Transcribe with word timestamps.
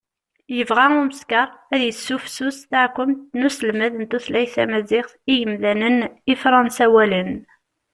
yebɣa 0.55 0.85
umeskar 0.99 1.47
ad 1.73 1.81
yessifsus 1.85 2.57
taɛekkumt 2.69 3.19
n 3.37 3.41
uselmed 3.47 3.93
n 3.97 4.03
tutlayt 4.11 4.53
tamaziɣt 4.55 5.11
i 5.31 5.33
yimdanen 5.39 5.97
ifransawalen 6.33 7.31